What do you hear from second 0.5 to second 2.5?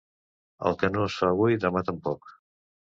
El que no es fa avui, demà tampoc.